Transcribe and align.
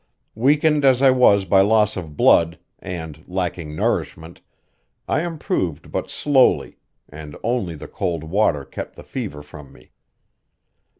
Weakened 0.33 0.83
as 0.83 1.03
I 1.03 1.11
was 1.11 1.45
by 1.45 1.61
loss 1.61 1.95
of 1.95 2.17
blood, 2.17 2.57
and 2.79 3.23
lacking 3.27 3.75
nourishment, 3.75 4.41
I 5.07 5.21
improved 5.21 5.91
but 5.91 6.09
slowly, 6.09 6.77
and 7.07 7.37
only 7.43 7.75
the 7.75 7.87
cold 7.87 8.23
water 8.23 8.65
kept 8.65 8.95
the 8.95 9.03
fever 9.03 9.43
from 9.43 9.71
me. 9.71 9.91